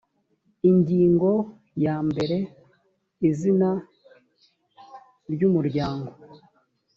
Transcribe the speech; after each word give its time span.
ingingo 0.69 1.31
ya 1.85 1.95
mbere 2.07 2.37
izina 3.29 3.69
ry 5.31 5.41
umuryango 5.47 6.11